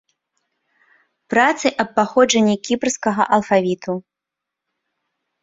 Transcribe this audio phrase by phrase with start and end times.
[1.33, 3.93] Працы аб паходжанні кіпрскага алфавіту.